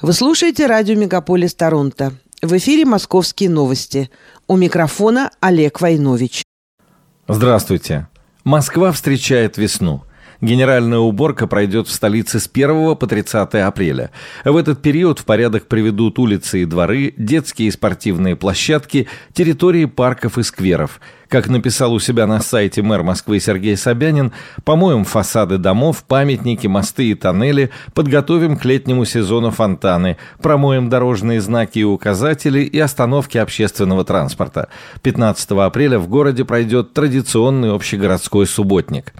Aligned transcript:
Вы 0.00 0.12
слушаете 0.12 0.66
радио 0.66 0.94
«Мегаполис 0.94 1.56
Торонто». 1.56 2.12
В 2.40 2.56
эфире 2.56 2.84
«Московские 2.84 3.50
новости». 3.50 4.10
У 4.46 4.56
микрофона 4.56 5.32
Олег 5.40 5.80
Войнович. 5.80 6.44
Здравствуйте. 7.26 8.06
Москва 8.44 8.92
встречает 8.92 9.58
весну. 9.58 10.04
Генеральная 10.40 11.00
уборка 11.00 11.48
пройдет 11.48 11.88
в 11.88 11.92
столице 11.92 12.38
с 12.38 12.48
1 12.52 12.94
по 12.94 13.06
30 13.08 13.54
апреля. 13.54 14.12
В 14.44 14.56
этот 14.56 14.80
период 14.80 15.18
в 15.18 15.24
порядок 15.24 15.66
приведут 15.66 16.20
улицы 16.20 16.62
и 16.62 16.64
дворы, 16.64 17.12
детские 17.16 17.68
и 17.68 17.72
спортивные 17.72 18.36
площадки, 18.36 19.08
территории 19.32 19.86
парков 19.86 20.38
и 20.38 20.44
скверов. 20.44 21.00
Как 21.28 21.48
написал 21.48 21.92
у 21.92 21.98
себя 21.98 22.28
на 22.28 22.40
сайте 22.40 22.82
мэр 22.82 23.02
Москвы 23.02 23.40
Сергей 23.40 23.76
Собянин, 23.76 24.32
помоем 24.64 25.04
фасады 25.04 25.58
домов, 25.58 26.04
памятники, 26.06 26.68
мосты 26.68 27.10
и 27.10 27.14
тоннели, 27.14 27.70
подготовим 27.92 28.56
к 28.56 28.64
летнему 28.64 29.04
сезону 29.06 29.50
фонтаны, 29.50 30.18
промоем 30.40 30.88
дорожные 30.88 31.40
знаки 31.40 31.80
и 31.80 31.84
указатели 31.84 32.60
и 32.60 32.78
остановки 32.78 33.38
общественного 33.38 34.04
транспорта. 34.04 34.68
15 35.02 35.50
апреля 35.50 35.98
в 35.98 36.06
городе 36.08 36.44
пройдет 36.44 36.94
традиционный 36.94 37.74
общегородской 37.74 38.46
субботник. 38.46 39.12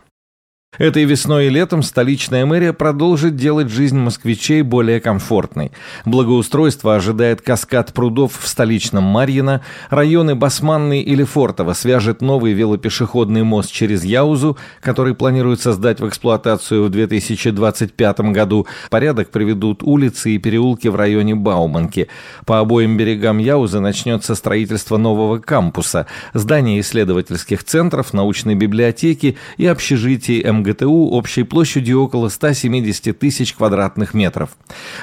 Этой 0.78 1.04
весной 1.04 1.46
и 1.46 1.50
летом 1.50 1.82
столичная 1.82 2.46
мэрия 2.46 2.72
продолжит 2.72 3.34
делать 3.34 3.68
жизнь 3.68 3.98
москвичей 3.98 4.62
более 4.62 5.00
комфортной. 5.00 5.72
Благоустройство 6.04 6.94
ожидает 6.94 7.42
каскад 7.42 7.92
прудов 7.92 8.38
в 8.38 8.46
столичном 8.46 9.02
Марьино, 9.02 9.62
районы 9.90 10.36
Басманный 10.36 11.00
или 11.00 11.24
Фортово 11.24 11.72
свяжет 11.72 12.22
новый 12.22 12.52
велопешеходный 12.52 13.42
мост 13.42 13.72
через 13.72 14.04
Яузу, 14.04 14.56
который 14.80 15.16
планируют 15.16 15.60
создать 15.60 15.98
в 15.98 16.06
эксплуатацию 16.06 16.84
в 16.84 16.90
2025 16.90 18.20
году. 18.20 18.68
Порядок 18.88 19.30
приведут 19.30 19.82
улицы 19.82 20.30
и 20.30 20.38
переулки 20.38 20.86
в 20.86 20.94
районе 20.94 21.34
Бауманки. 21.34 22.06
По 22.46 22.60
обоим 22.60 22.96
берегам 22.96 23.38
Яузы 23.38 23.80
начнется 23.80 24.36
строительство 24.36 24.96
нового 24.96 25.38
кампуса, 25.38 26.06
здания 26.34 26.78
исследовательских 26.78 27.64
центров, 27.64 28.12
научной 28.12 28.54
библиотеки 28.54 29.36
и 29.56 29.66
общежитий 29.66 30.40
МГУ 30.48 30.67
МГТУ 30.68 31.10
общей 31.10 31.42
площадью 31.42 32.02
около 32.02 32.28
170 32.28 33.18
тысяч 33.18 33.54
квадратных 33.54 34.14
метров. 34.14 34.50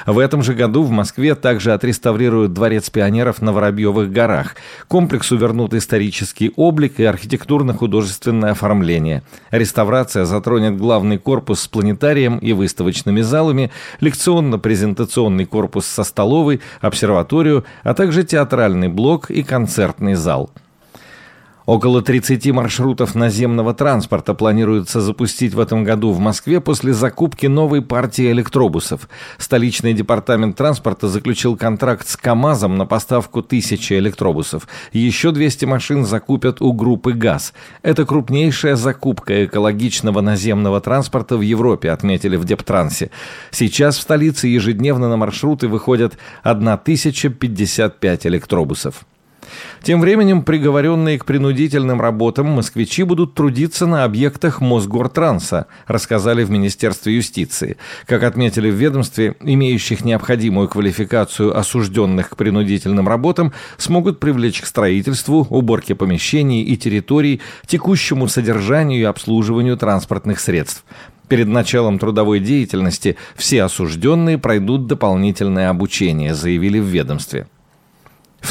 В 0.06 0.18
этом 0.18 0.42
же 0.42 0.54
году 0.54 0.82
в 0.82 0.90
Москве 0.90 1.34
также 1.34 1.72
отреставрируют 1.72 2.52
Дворец 2.52 2.90
пионеров 2.90 3.42
на 3.42 3.52
Воробьевых 3.52 4.10
горах. 4.10 4.56
Комплексу 4.88 5.36
вернут 5.36 5.74
исторический 5.74 6.52
облик 6.56 7.00
и 7.00 7.04
архитектурно-художественное 7.04 8.52
оформление. 8.52 9.22
Реставрация 9.50 10.24
затронет 10.24 10.76
главный 10.76 11.18
корпус 11.18 11.60
с 11.60 11.68
планетарием 11.68 12.38
и 12.38 12.52
выставочными 12.52 13.22
залами, 13.22 13.70
лекционно-презентационный 14.00 15.46
корпус 15.46 15.86
со 15.86 16.04
столовой, 16.04 16.60
обсерваторию, 16.80 17.64
а 17.82 17.94
также 17.94 18.22
театральный 18.24 18.88
блок 18.88 19.30
и 19.30 19.42
концертный 19.42 20.14
зал. 20.14 20.50
Около 21.66 22.00
30 22.00 22.52
маршрутов 22.52 23.16
наземного 23.16 23.74
транспорта 23.74 24.34
планируется 24.34 25.00
запустить 25.00 25.52
в 25.52 25.58
этом 25.58 25.82
году 25.82 26.12
в 26.12 26.20
Москве 26.20 26.60
после 26.60 26.92
закупки 26.92 27.46
новой 27.46 27.82
партии 27.82 28.30
электробусов. 28.30 29.08
Столичный 29.36 29.92
департамент 29.92 30.56
транспорта 30.56 31.08
заключил 31.08 31.56
контракт 31.56 32.06
с 32.06 32.16
КАМАЗом 32.16 32.76
на 32.76 32.86
поставку 32.86 33.42
тысячи 33.42 33.94
электробусов. 33.94 34.68
Еще 34.92 35.32
200 35.32 35.64
машин 35.64 36.04
закупят 36.04 36.62
у 36.62 36.72
группы 36.72 37.12
ГАЗ. 37.12 37.52
Это 37.82 38.06
крупнейшая 38.06 38.76
закупка 38.76 39.44
экологичного 39.44 40.20
наземного 40.20 40.80
транспорта 40.80 41.36
в 41.36 41.40
Европе, 41.40 41.90
отметили 41.90 42.36
в 42.36 42.44
Дептрансе. 42.44 43.10
Сейчас 43.50 43.98
в 43.98 44.02
столице 44.02 44.46
ежедневно 44.46 45.08
на 45.08 45.16
маршруты 45.16 45.66
выходят 45.66 46.16
1055 46.44 48.26
электробусов. 48.28 49.04
Тем 49.82 50.00
временем 50.00 50.42
приговоренные 50.42 51.18
к 51.18 51.24
принудительным 51.24 52.00
работам 52.00 52.46
москвичи 52.46 53.02
будут 53.02 53.34
трудиться 53.34 53.86
на 53.86 54.04
объектах 54.04 54.60
Мосгортранса, 54.60 55.66
рассказали 55.86 56.44
в 56.44 56.50
Министерстве 56.50 57.16
юстиции. 57.16 57.76
Как 58.06 58.22
отметили 58.22 58.70
в 58.70 58.74
ведомстве, 58.74 59.36
имеющих 59.40 60.04
необходимую 60.04 60.68
квалификацию 60.68 61.56
осужденных 61.56 62.30
к 62.30 62.36
принудительным 62.36 63.08
работам 63.08 63.52
смогут 63.76 64.20
привлечь 64.20 64.60
к 64.60 64.66
строительству, 64.66 65.46
уборке 65.50 65.94
помещений 65.94 66.62
и 66.62 66.76
территорий, 66.76 67.40
текущему 67.66 68.28
содержанию 68.28 69.00
и 69.00 69.04
обслуживанию 69.04 69.76
транспортных 69.76 70.40
средств. 70.40 70.84
Перед 71.28 71.48
началом 71.48 71.98
трудовой 71.98 72.38
деятельности 72.38 73.16
все 73.34 73.64
осужденные 73.64 74.38
пройдут 74.38 74.86
дополнительное 74.86 75.70
обучение, 75.70 76.34
заявили 76.34 76.78
в 76.78 76.84
ведомстве. 76.84 77.48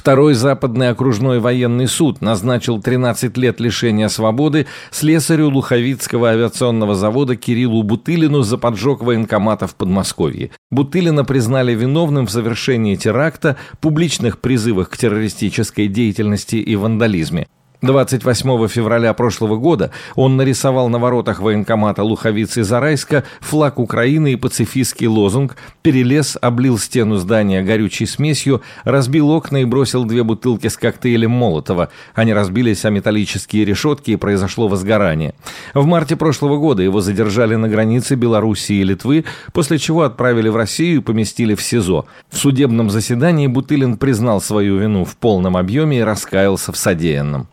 Второй 0.05 0.35
западный 0.35 0.89
окружной 0.89 1.39
военный 1.39 1.88
суд 1.88 2.21
назначил 2.21 2.79
13 2.79 3.35
лет 3.38 3.59
лишения 3.59 4.07
свободы 4.07 4.67
слесарю 4.91 5.49
Луховицкого 5.49 6.29
авиационного 6.29 6.93
завода 6.93 7.35
Кириллу 7.35 7.81
Бутылину 7.81 8.43
за 8.43 8.59
поджог 8.59 9.01
военкомата 9.01 9.66
в 9.66 9.73
Подмосковье. 9.73 10.51
Бутылина 10.69 11.25
признали 11.25 11.73
виновным 11.73 12.27
в 12.27 12.31
совершении 12.31 12.95
теракта, 12.95 13.57
публичных 13.81 14.38
призывах 14.38 14.91
к 14.91 14.97
террористической 14.97 15.88
деятельности 15.88 16.57
и 16.57 16.75
вандализме. 16.75 17.47
28 17.81 18.68
февраля 18.68 19.13
прошлого 19.13 19.58
года 19.58 19.91
он 20.16 20.38
нарисовал 20.38 20.90
на 20.90 21.00
воротах 21.00 21.40
военкомата 21.40 22.03
Луховицы 22.03 22.63
Зарайска 22.63 23.24
флаг 23.40 23.80
Украины 23.80 24.34
и 24.34 24.36
пацифистский 24.36 25.08
лозунг, 25.08 25.56
перелез, 25.81 26.38
облил 26.41 26.78
стену 26.78 27.18
здания 27.18 27.62
горючей 27.62 28.08
смесью, 28.08 28.62
разбил 28.84 29.30
окна 29.31 29.58
и 29.58 29.66
бросил 29.66 30.06
две 30.06 30.24
бутылки 30.24 30.68
с 30.68 30.78
коктейлем 30.78 31.31
Молотова. 31.31 31.90
Они 32.14 32.34
разбились 32.34 32.85
о 32.85 32.90
металлические 32.90 33.66
решетки 33.66 34.12
и 34.12 34.16
произошло 34.16 34.68
возгорание. 34.68 35.34
В 35.74 35.85
марте 35.85 36.16
прошлого 36.16 36.58
года 36.58 36.84
его 36.84 37.02
задержали 37.02 37.56
на 37.56 37.68
границе 37.68 38.16
Белоруссии 38.16 38.78
и 38.78 38.84
Литвы, 38.84 39.25
после 39.53 39.78
чего 39.78 40.03
отправили 40.03 40.50
в 40.50 40.56
Россию 40.56 40.97
и 40.97 41.03
поместили 41.03 41.56
в 41.56 41.62
СИЗО. 41.62 42.06
В 42.30 42.38
судебном 42.38 42.90
заседании 42.90 43.47
Бутылин 43.47 43.97
признал 43.97 44.41
свою 44.41 44.78
вину 44.78 45.06
в 45.06 45.16
полном 45.18 45.58
объеме 45.58 46.00
и 46.00 46.03
раскаялся 46.03 46.72
в 46.72 46.78
содеянном. 46.78 47.47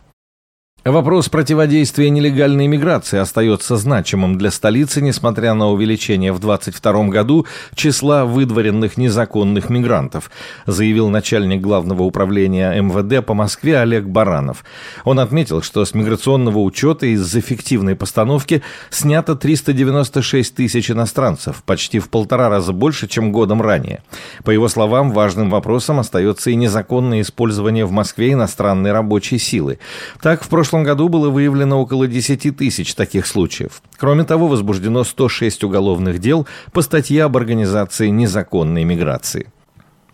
Вопрос 0.85 1.29
противодействия 1.29 2.09
нелегальной 2.09 2.67
миграции 2.67 3.17
остается 3.17 3.77
значимым 3.77 4.37
для 4.37 4.51
столицы, 4.51 5.01
несмотря 5.01 5.53
на 5.53 5.69
увеличение 5.69 6.33
в 6.33 6.39
2022 6.39 7.05
году 7.05 7.45
числа 7.73 8.25
выдворенных 8.25 8.97
незаконных 8.97 9.69
мигрантов, 9.69 10.29
заявил 10.65 11.07
начальник 11.07 11.61
главного 11.61 12.03
управления 12.03 12.81
МВД 12.81 13.25
по 13.25 13.33
Москве 13.33 13.79
Олег 13.79 14.03
Баранов. 14.03 14.65
Он 15.05 15.21
отметил, 15.21 15.61
что 15.61 15.85
с 15.85 15.93
миграционного 15.93 16.59
учета 16.59 17.05
из-за 17.05 17.39
фиктивной 17.39 17.95
постановки 17.95 18.61
снято 18.89 19.35
396 19.35 20.53
тысяч 20.53 20.91
иностранцев, 20.91 21.63
почти 21.65 21.99
в 21.99 22.09
полтора 22.09 22.49
раза 22.49 22.73
больше, 22.73 23.07
чем 23.07 23.31
годом 23.31 23.61
ранее. 23.61 24.03
По 24.43 24.51
его 24.51 24.67
словам, 24.67 25.11
важным 25.11 25.49
вопросом 25.49 26.01
остается 26.01 26.49
и 26.49 26.55
незаконное 26.55 27.21
использование 27.21 27.85
в 27.85 27.91
Москве 27.91 28.33
иностранной 28.33 28.91
рабочей 28.91 29.37
силы. 29.37 29.79
Так, 30.21 30.43
в 30.43 30.49
прошлом 30.49 30.72
прошлом 30.73 30.85
году 30.85 31.07
было 31.07 31.29
выявлено 31.29 31.79
около 31.79 32.07
10 32.07 32.57
тысяч 32.57 32.95
таких 32.95 33.27
случаев. 33.27 33.83
Кроме 33.95 34.23
того, 34.23 34.47
возбуждено 34.47 35.03
106 35.03 35.63
уголовных 35.63 36.17
дел 36.17 36.47
по 36.71 36.81
статье 36.81 37.25
об 37.25 37.37
организации 37.37 38.07
незаконной 38.07 38.83
миграции. 38.83 39.51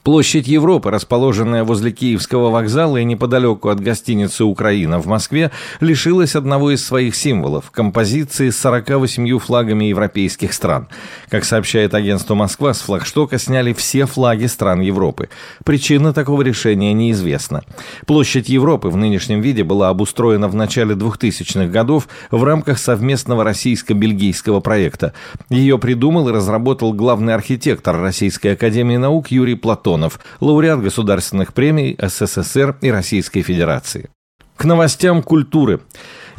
Площадь 0.03 0.47
Европы, 0.47 0.91
расположенная 0.91 1.65
возле 1.65 1.91
Киевского 1.91 2.49
вокзала 2.49 2.97
и 2.97 3.03
неподалеку 3.03 3.67
от 3.67 3.81
гостиницы 3.81 4.45
«Украина» 4.45 4.99
в 4.99 5.07
Москве, 5.07 5.51
лишилась 5.81 6.35
одного 6.35 6.71
из 6.71 6.85
своих 6.85 7.15
символов– 7.15 7.69
композиции 7.71 8.49
с 8.49 8.57
48 8.59 9.39
флагами 9.39 9.85
европейских 9.85 10.53
стран. 10.53 10.87
Как 11.29 11.43
сообщает 11.43 11.93
агентство 11.93 12.33
«Москва», 12.33 12.73
с 12.73 12.79
флагштока 12.79 13.37
сняли 13.37 13.73
все 13.73 14.05
флаги 14.05 14.45
стран 14.45 14.79
Европы. 14.79 15.27
Причина 15.65 16.13
такого 16.13 16.43
решения 16.43 16.93
неизвестна. 16.93 17.63
Площадь 18.05 18.47
Европы 18.47 18.87
в 18.87 18.95
нынешнем 18.95 19.41
виде 19.41 19.65
была 19.65 19.89
обустроена 19.89 20.47
в 20.47 20.55
начале 20.55 20.95
2000-х 20.95 21.67
годов 21.67 22.07
в 22.31 22.41
рамках 22.45 22.79
совместного 22.79 23.43
российско-бельгийского 23.43 24.61
проекта. 24.61 25.13
Ее 25.49 25.77
придумал 25.77 26.29
и 26.29 26.33
разработал 26.33 26.93
главный 26.93 27.33
архитектор 27.33 27.99
Российской 27.99 28.53
академии 28.53 28.95
наук 28.95 29.27
Юрий 29.29 29.55
Платон 29.55 29.88
Антонов, 29.89 30.19
лауреат 30.39 30.81
государственных 30.81 31.53
премий 31.53 31.97
СССР 31.99 32.77
и 32.81 32.91
Российской 32.91 33.41
Федерации. 33.41 34.09
К 34.55 34.65
новостям 34.65 35.23
культуры. 35.23 35.81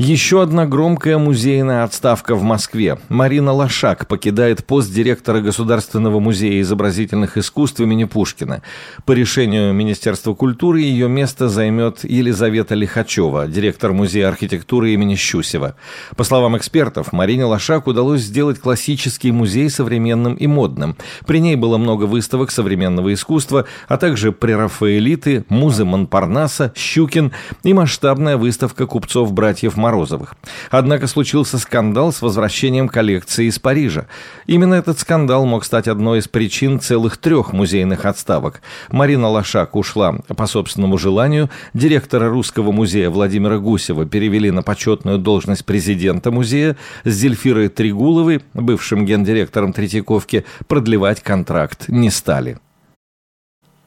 Еще 0.03 0.41
одна 0.41 0.65
громкая 0.65 1.19
музейная 1.19 1.85
отставка 1.85 2.35
в 2.35 2.43
Москве. 2.43 2.97
Марина 3.11 3.53
Лошак 3.53 4.09
покидает 4.09 4.65
пост 4.65 4.91
директора 4.91 5.43
Государственного 5.43 6.21
музея 6.21 6.63
изобразительных 6.63 7.37
искусств 7.37 7.81
имени 7.81 8.05
Пушкина. 8.05 8.63
По 9.05 9.13
решению 9.13 9.75
Министерства 9.75 10.33
культуры 10.33 10.81
ее 10.81 11.07
место 11.07 11.51
займет 11.51 12.03
Елизавета 12.05 12.75
Лихачева, 12.75 13.47
директор 13.47 13.93
Музея 13.93 14.29
архитектуры 14.29 14.95
имени 14.95 15.17
Щусева. 15.17 15.77
По 16.17 16.25
словам 16.25 16.57
экспертов, 16.57 17.13
Марине 17.13 17.45
Лошак 17.45 17.87
удалось 17.87 18.23
сделать 18.23 18.59
классический 18.59 19.33
музей 19.33 19.69
современным 19.69 20.33
и 20.33 20.47
модным. 20.47 20.97
При 21.27 21.41
ней 21.41 21.57
было 21.57 21.77
много 21.77 22.05
выставок 22.05 22.53
современного 22.53 23.13
искусства, 23.13 23.67
а 23.87 23.99
также 23.99 24.33
прерафаэлиты, 24.33 25.45
музы 25.51 25.85
Монпарнаса, 25.85 26.73
Щукин 26.75 27.33
и 27.65 27.75
масштабная 27.75 28.39
выставка 28.39 28.87
купцов-братьев 28.87 29.77
Марк 29.77 29.90
Морозовых. 29.91 30.37
Однако 30.71 31.09
случился 31.09 31.59
скандал 31.59 32.13
с 32.13 32.23
возвращением 32.23 32.89
коллекции 32.89 33.47
из 33.47 33.59
Парижа. 33.59 34.07
Именно 34.47 34.75
этот 34.75 35.01
скандал 35.01 35.45
мог 35.47 35.65
стать 35.65 35.89
одной 35.89 36.21
из 36.21 36.29
причин 36.29 36.79
целых 36.79 37.17
трех 37.17 37.53
музейных 37.53 38.05
отставок. 38.05 38.63
Марина 38.91 39.29
Лошак 39.29 39.75
ушла 39.75 40.15
по 40.37 40.47
собственному 40.47 40.97
желанию, 40.97 41.51
директора 41.75 42.29
Русского 42.29 42.71
музея 42.71 43.11
Владимира 43.11 43.59
Гусева 43.59 44.07
перевели 44.07 44.53
на 44.53 44.63
почетную 44.63 45.19
должность 45.19 45.65
президента 45.65 46.31
музея, 46.31 46.77
с 47.05 47.11
Зельфирой 47.11 47.69
Тригуловой, 47.69 48.43
бывшим 48.55 49.05
гендиректором 49.05 49.73
Третьяковки, 49.73 50.45
продлевать 50.69 51.21
контракт 51.21 51.89
не 51.89 52.11
стали. 52.11 52.59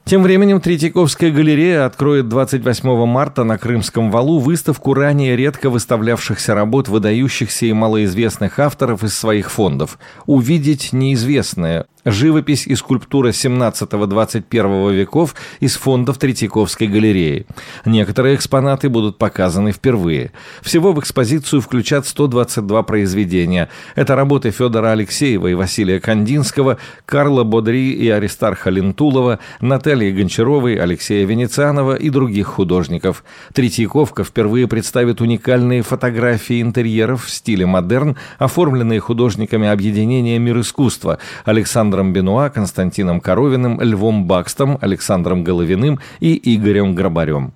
Тем 0.04 0.22
временем 0.22 0.60
Третьяковская 0.60 1.30
галерея 1.30 1.86
откроет 1.86 2.28
28 2.28 3.06
марта 3.06 3.42
на 3.42 3.56
Крымском 3.56 4.10
валу 4.10 4.38
выставку 4.38 4.92
ранее 4.92 5.34
редко 5.34 5.70
выставлявшихся 5.70 6.54
работ 6.54 6.88
выдающихся 6.88 7.64
и 7.64 7.72
малоизвестных 7.72 8.58
авторов 8.58 9.02
из 9.02 9.14
своих 9.16 9.50
фондов. 9.50 9.98
Увидеть 10.26 10.92
неизвестное 10.92 11.86
живопись 12.04 12.66
и 12.66 12.74
скульптура 12.74 13.28
17-21 13.28 14.94
веков 14.94 15.34
из 15.60 15.76
фондов 15.76 16.18
Третьяковской 16.18 16.86
галереи. 16.86 17.46
Некоторые 17.84 18.36
экспонаты 18.36 18.88
будут 18.88 19.18
показаны 19.18 19.72
впервые. 19.72 20.32
Всего 20.62 20.92
в 20.92 21.00
экспозицию 21.00 21.60
включат 21.62 22.06
122 22.06 22.82
произведения. 22.82 23.68
Это 23.94 24.16
работы 24.16 24.50
Федора 24.50 24.92
Алексеева 24.92 25.48
и 25.48 25.54
Василия 25.54 26.00
Кандинского, 26.00 26.78
Карла 27.06 27.44
Бодри 27.44 27.92
и 27.92 28.08
Аристарха 28.08 28.70
Лентулова, 28.70 29.38
Натальи 29.60 30.10
Гончаровой, 30.10 30.76
Алексея 30.76 31.26
Венецианова 31.26 31.94
и 31.94 32.10
других 32.10 32.46
художников. 32.46 33.24
Третьяковка 33.52 34.24
впервые 34.24 34.68
представит 34.68 35.20
уникальные 35.20 35.82
фотографии 35.82 36.60
интерьеров 36.60 37.24
в 37.24 37.30
стиле 37.30 37.66
модерн, 37.66 38.16
оформленные 38.38 39.00
художниками 39.00 39.68
объединения 39.68 40.38
«Мир 40.38 40.60
искусства» 40.60 41.18
Александр 41.44 41.93
Александром 41.94 42.12
Бенуа, 42.12 42.50
Константином 42.50 43.20
Коровиным, 43.20 43.80
Львом 43.80 44.24
Бакстом, 44.24 44.78
Александром 44.80 45.44
Головиным 45.44 46.00
и 46.18 46.56
Игорем 46.56 46.96
Грабарем. 46.96 47.52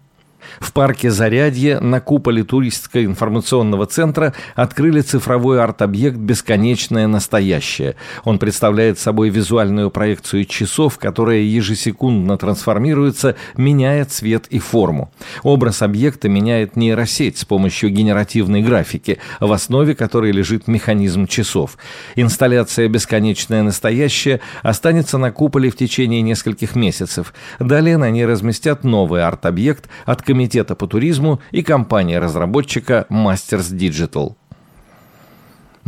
В 0.61 0.73
парке 0.73 1.11
Зарядье 1.11 1.81
на 1.81 2.00
куполе 2.00 2.43
туристско-информационного 2.43 3.87
центра 3.87 4.35
открыли 4.55 5.00
цифровой 5.00 5.62
арт-объект 5.62 6.17
«Бесконечное 6.17 7.06
настоящее». 7.06 7.97
Он 8.25 8.39
представляет 8.39 8.99
собой 8.99 9.29
визуальную 9.29 9.91
проекцию 9.91 10.45
часов, 10.45 10.99
которая 10.99 11.41
ежесекундно 11.41 12.39
трансформируется, 12.39 13.37
меняя 13.56 14.05
цвет 14.05 14.47
и 14.49 14.59
форму. 14.59 15.12
Образ 15.43 15.83
объекта 15.83 16.29
меняет 16.29 16.77
нейросеть 16.77 17.39
с 17.39 17.45
помощью 17.45 17.91
генеративной 17.91 18.62
графики, 18.62 19.19
в 19.41 19.53
основе 19.53 19.95
которой 19.95 20.33
лежит 20.33 20.69
механизм 20.69 21.27
часов. 21.27 21.77
Инсталляция 22.17 22.89
«Бесконечное 22.89 23.62
настоящее» 23.62 24.41
останется 24.62 25.19
на 25.19 25.31
куполе 25.31 25.71
в 25.71 25.77
течение 25.77 26.23
нескольких 26.23 26.75
месяцев. 26.75 27.33
Далее 27.59 27.97
на 27.97 28.11
ней 28.11 28.27
разместят 28.27 28.85
новый 28.85 29.23
арт-объект 29.23 29.89
от 30.05 30.23
комитета 30.23 30.38
комитета 30.38 30.76
по 30.76 30.87
туризму 30.87 31.40
и 31.50 31.64
компания-разработчика 31.64 33.06
Masters 33.11 33.75
Digital. 33.75 34.35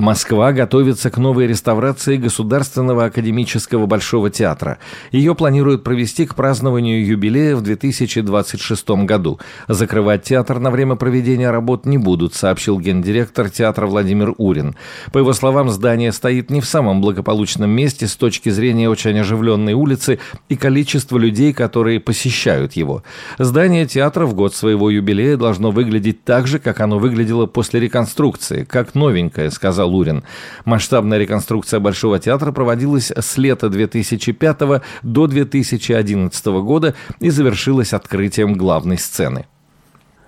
Москва 0.01 0.53
готовится 0.53 1.11
к 1.11 1.19
новой 1.19 1.47
реставрации 1.47 2.17
Государственного 2.17 3.05
академического 3.05 3.85
Большого 3.85 4.31
театра. 4.31 4.79
Ее 5.13 5.35
планируют 5.35 5.85
провести 5.85 6.25
к 6.25 6.35
празднованию 6.35 7.05
юбилея 7.05 7.55
в 7.55 7.61
2026 7.61 8.89
году. 9.05 9.39
Закрывать 9.69 10.23
театр 10.23 10.59
на 10.59 10.71
время 10.71 10.97
проведения 10.97 11.51
работ 11.51 11.85
не 11.85 11.99
будут, 11.99 12.35
сообщил 12.35 12.81
гендиректор 12.81 13.51
театра 13.51 13.87
Владимир 13.87 14.35
Урин. 14.39 14.75
По 15.13 15.19
его 15.19 15.35
словам, 15.35 15.69
здание 15.69 16.13
стоит 16.13 16.51
не 16.51 16.63
в 16.63 16.67
самом 16.67 17.03
благополучном 17.03 17.69
месте 17.69 18.07
с 18.07 18.17
точки 18.17 18.49
зрения 18.49 18.89
очень 18.89 19.19
оживленной 19.19 19.75
улицы 19.75 20.19
и 20.49 20.57
количества 20.57 21.19
людей, 21.19 21.53
которые 21.53 22.01
посещают 22.01 22.73
его. 22.73 23.03
Здание 23.39 23.87
театра 23.87 24.25
в 24.25 24.33
год 24.33 24.55
своего 24.55 24.89
юбилея 24.89 25.37
должно 25.37 25.71
выглядеть 25.71 26.25
так 26.25 26.47
же, 26.47 26.59
как 26.59 26.81
оно 26.81 26.99
выглядело 26.99 27.45
после 27.45 27.81
реконструкции, 27.81 28.65
как 28.65 28.95
новенькое, 28.95 29.51
сказал 29.51 29.90
Лурин. 29.91 30.25
Масштабная 30.65 31.19
реконструкция 31.19 31.81
Большого 31.81 32.19
театра 32.19 32.53
проводилась 32.53 33.11
с 33.11 33.37
лета 33.37 33.69
2005 33.69 34.83
до 35.03 35.27
2011 35.27 36.47
года 36.47 36.95
и 37.19 37.31
завершилась 37.31 37.93
открытием 37.93 38.55
главной 38.55 38.99
сцены. 38.99 39.47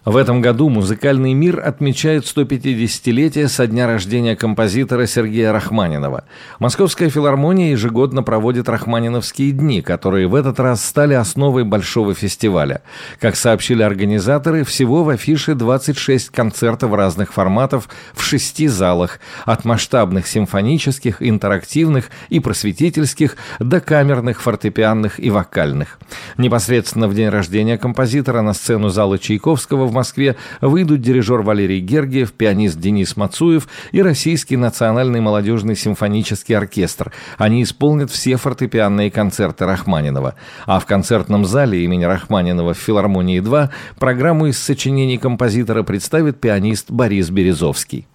В 0.04 0.16
этом 0.16 0.40
году 0.40 0.69
музыкальный 0.69 1.32
мир 1.32 1.60
отмечает 1.64 2.25
150-летие 2.25 3.46
со 3.46 3.69
дня 3.69 3.87
рождения 3.87 4.34
композитора 4.34 5.06
Сергея 5.06 5.52
Рахманинова. 5.52 6.25
Московская 6.58 7.08
филармония 7.08 7.70
ежегодно 7.70 8.25
проводит 8.25 8.69
Рахманиновские 8.69 9.52
дни, 9.52 9.81
которые 9.81 10.26
в 10.26 10.34
этот 10.34 10.58
раз 10.58 10.84
стали 10.84 11.14
основой 11.14 11.62
большого 11.62 12.14
фестиваля. 12.14 12.82
Как 13.20 13.37
сообщили 13.37 13.84
организаторы, 13.84 14.64
всего 14.64 15.04
в 15.04 15.08
афише 15.08 15.54
26 15.54 16.31
концертов 16.31 16.93
разных 16.94 17.32
форматов 17.32 17.88
в 18.12 18.25
шести 18.25 18.66
залах, 18.66 19.20
от 19.44 19.64
масштабных 19.64 20.26
симфонических, 20.26 21.22
интерактивных 21.22 22.10
и 22.28 22.40
просветительских 22.40 23.37
до 23.60 23.78
камерных, 23.78 24.43
фортепианных 24.43 25.20
и 25.20 25.31
вокальных. 25.31 26.00
Непосредственно 26.38 27.06
в 27.06 27.14
день 27.14 27.28
рождения 27.28 27.78
композитора 27.78 28.43
на 28.43 28.52
сцену 28.52 28.88
зала 28.88 29.16
Чайковского 29.16 29.91
в 29.92 29.94
Москве 29.94 30.36
выйдут 30.60 31.02
дирижер 31.02 31.42
Валерий 31.42 31.80
Гергиев, 31.80 32.32
пианист 32.32 32.78
Денис 32.78 33.16
Мацуев 33.16 33.68
и 33.92 34.02
Российский 34.02 34.56
национальный 34.56 35.20
молодежный 35.20 35.76
симфонический 35.76 36.56
оркестр. 36.56 37.12
Они 37.36 37.62
исполнят 37.62 38.10
все 38.10 38.36
фортепианные 38.36 39.10
концерты 39.10 39.66
Рахманинова. 39.66 40.34
А 40.66 40.80
в 40.80 40.86
концертном 40.86 41.44
зале 41.44 41.84
имени 41.84 42.04
Рахманинова 42.04 42.72
в 42.74 42.78
филармонии 42.78 43.40
2 43.40 43.70
программу 43.98 44.46
из 44.46 44.58
сочинений 44.58 45.18
композитора 45.18 45.82
представит 45.82 46.40
пианист 46.40 46.90
Борис 46.90 47.28
Березовский. 47.28 48.06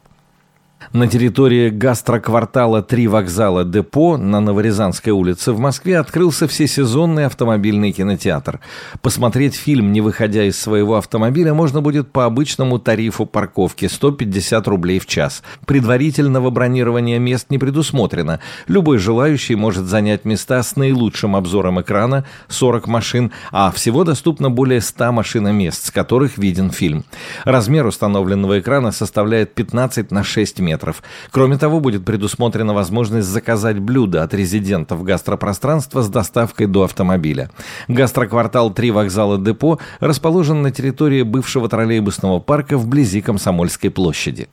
На 0.94 1.08
территории 1.08 1.70
гастроквартала 1.70 2.82
«Три 2.82 3.08
вокзала 3.08 3.66
Депо» 3.66 4.16
на 4.16 4.40
Новорязанской 4.40 5.12
улице 5.12 5.52
в 5.52 5.60
Москве 5.60 5.98
открылся 5.98 6.48
всесезонный 6.48 7.26
автомобильный 7.26 7.92
кинотеатр. 7.92 8.62
Посмотреть 9.02 9.56
фильм, 9.56 9.92
не 9.92 10.02
выходя 10.02 10.44
из 10.46 10.58
своего 10.58 10.96
автомобиля, 10.96 11.54
можно 11.54 11.82
будет 11.82 12.12
по 12.12 12.26
обычному 12.26 12.80
тарифу 12.80 13.26
парковки– 13.26 13.88
150 13.92 14.68
рублей 14.68 15.00
в 15.00 15.08
час. 15.08 15.44
Предварительного 15.66 16.52
бронирования 16.52 17.20
мест 17.20 17.48
не 17.50 17.58
предусмотрено. 17.58 18.40
Любой 18.68 18.98
желающий 18.98 19.56
может 19.56 19.86
занять 19.86 20.26
места 20.26 20.64
с 20.64 20.76
наилучшим 20.78 21.36
обзором 21.36 21.82
экрана– 21.82 22.24
40 22.48 22.88
машин, 22.88 23.32
а 23.52 23.72
всего 23.72 24.04
доступно 24.04 24.50
более 24.50 24.80
100 24.80 25.12
машиномест, 25.12 25.88
с 25.88 25.92
которых 25.92 26.38
виден 26.38 26.70
фильм. 26.70 27.04
Размер 27.44 27.86
установленного 27.88 28.60
экрана 28.60 28.92
составляет 28.92 29.54
15 29.54 30.12
на 30.12 30.24
6 30.24 30.60
метров 30.60 30.67
метров. 30.68 31.02
Кроме 31.32 31.58
того, 31.58 31.80
будет 31.80 32.04
предусмотрена 32.06 32.74
возможность 32.74 33.28
заказать 33.28 33.80
блюда 33.80 34.24
от 34.24 34.34
резидентов 34.34 35.04
гастропространства 35.04 36.02
с 36.02 36.10
доставкой 36.10 36.68
до 36.68 36.84
автомобиля. 36.84 37.50
Гастроквартал 37.88 38.74
«Три 38.74 38.92
вокзала 38.92 39.38
Депо» 39.38 39.80
расположен 40.00 40.62
на 40.62 40.72
территории 40.72 41.24
бывшего 41.24 41.70
троллейбусного 41.70 42.40
парка 42.40 42.78
вблизи 42.78 43.22
Комсомольской 43.22 43.90
площади. 43.90 44.48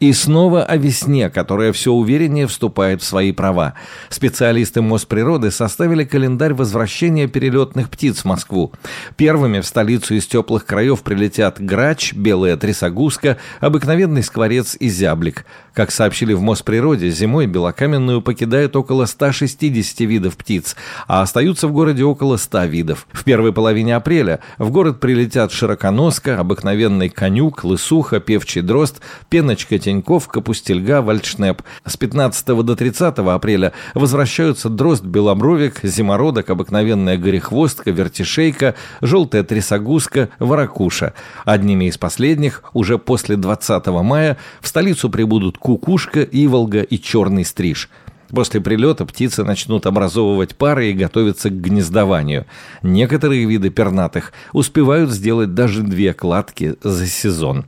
И 0.00 0.14
снова 0.14 0.64
о 0.64 0.78
весне, 0.78 1.28
которая 1.28 1.74
все 1.74 1.92
увереннее 1.92 2.46
вступает 2.46 3.02
в 3.02 3.04
свои 3.04 3.32
права. 3.32 3.74
Специалисты 4.08 4.80
Мосприроды 4.80 5.50
составили 5.50 6.04
календарь 6.04 6.54
возвращения 6.54 7.28
перелетных 7.28 7.90
птиц 7.90 8.20
в 8.20 8.24
Москву. 8.24 8.72
Первыми 9.16 9.60
в 9.60 9.66
столицу 9.66 10.14
из 10.14 10.26
теплых 10.26 10.64
краев 10.64 11.02
прилетят 11.02 11.60
грач, 11.60 12.14
белая 12.14 12.56
трясогузка, 12.56 13.36
обыкновенный 13.60 14.22
скворец 14.22 14.74
и 14.80 14.88
зяблик. 14.88 15.44
Как 15.74 15.90
сообщили 15.90 16.32
в 16.32 16.40
Мосприроде, 16.40 17.10
зимой 17.10 17.46
белокаменную 17.46 18.22
покидает 18.22 18.76
около 18.76 19.04
160 19.04 20.00
видов 20.00 20.36
птиц, 20.36 20.76
а 21.06 21.20
остаются 21.20 21.68
в 21.68 21.72
городе 21.72 22.04
около 22.04 22.38
100 22.38 22.64
видов. 22.64 23.06
В 23.12 23.22
первой 23.22 23.52
половине 23.52 23.94
апреля 23.96 24.40
в 24.56 24.70
город 24.70 24.98
прилетят 24.98 25.52
широконоска, 25.52 26.40
обыкновенный 26.40 27.10
конюк, 27.10 27.64
лысуха, 27.64 28.18
певчий 28.18 28.62
дрозд, 28.62 29.00
пеночка 29.28 29.78
Теньков, 29.90 30.28
Капустельга, 30.28 31.02
Вальдшнеп. 31.02 31.62
С 31.84 31.96
15 31.96 32.46
до 32.64 32.76
30 32.76 33.18
апреля 33.18 33.72
возвращаются 33.94 34.68
дрозд, 34.68 35.02
белобровик, 35.02 35.80
зимородок, 35.82 36.50
обыкновенная 36.50 37.16
горехвостка, 37.16 37.90
вертишейка, 37.90 38.76
желтая 39.00 39.42
трясогузка, 39.42 40.28
ворокуша. 40.38 41.14
Одними 41.44 41.86
из 41.86 41.98
последних, 41.98 42.62
уже 42.72 42.98
после 42.98 43.36
20 43.36 43.86
мая, 43.88 44.36
в 44.60 44.68
столицу 44.68 45.10
прибудут 45.10 45.58
кукушка, 45.58 46.22
иволга 46.22 46.82
и 46.82 46.96
черный 47.00 47.44
стриж. 47.44 47.90
После 48.28 48.60
прилета 48.60 49.04
птицы 49.06 49.42
начнут 49.42 49.86
образовывать 49.86 50.54
пары 50.54 50.90
и 50.90 50.92
готовиться 50.92 51.50
к 51.50 51.60
гнездованию. 51.60 52.46
Некоторые 52.82 53.44
виды 53.44 53.70
пернатых 53.70 54.32
успевают 54.52 55.10
сделать 55.10 55.54
даже 55.54 55.82
две 55.82 56.14
кладки 56.14 56.76
за 56.80 57.08
сезон. 57.08 57.64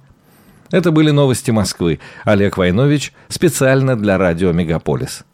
Это 0.72 0.90
были 0.90 1.10
новости 1.10 1.52
Москвы. 1.52 2.00
Олег 2.24 2.56
Войнович 2.56 3.12
специально 3.28 3.94
для 3.94 4.18
радио 4.18 4.50
«Мегаполис». 4.52 5.24